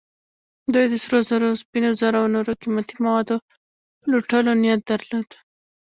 دوی 0.73 0.85
د 0.91 0.93
سرو 1.03 1.19
زرو، 1.29 1.59
سپینو 1.61 1.91
زرو 1.99 2.17
او 2.21 2.27
نورو 2.35 2.53
قیمتي 2.61 2.95
موادو 3.05 3.35
لوټلو 4.11 4.51
نیت 4.63 4.81
درلود. 4.89 5.29